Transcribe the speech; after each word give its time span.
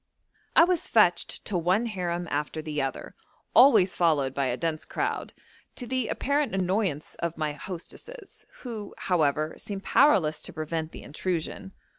I 0.55 0.63
was 0.63 0.87
fetched 0.87 1.45
to 1.45 1.55
one 1.55 1.85
harem 1.85 2.27
after 2.31 2.59
the 2.59 2.81
other, 2.81 3.13
always 3.55 3.95
followed 3.95 4.33
by 4.33 4.47
a 4.47 4.57
dense 4.57 4.83
crowd, 4.83 5.31
to 5.75 5.85
the 5.85 6.07
apparent 6.07 6.55
annoyance 6.55 7.13
of 7.19 7.37
my 7.37 7.53
hostesses, 7.53 8.43
who, 8.61 8.95
however, 8.97 9.53
seemed 9.59 9.83
powerless 9.83 10.41
to 10.41 10.53
prevent 10.53 10.91
the 10.91 11.03
intrusion. 11.03 11.73